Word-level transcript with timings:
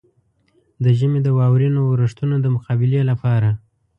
د 0.83 0.85
ژمي 0.97 1.19
د 1.23 1.27
واورينو 1.37 1.79
اورښتونو 1.89 2.35
د 2.41 2.45
مقابلې 2.55 3.01
لپاره. 3.09 3.49